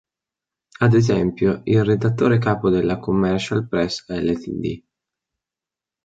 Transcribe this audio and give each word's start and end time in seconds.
Ad 0.79 0.95
esempio 0.95 1.61
il 1.65 1.85
redattore 1.85 2.39
capo 2.39 2.71
della 2.71 2.97
Commercial 2.97 3.67
Press 3.67 4.07
Ltd. 4.09 4.83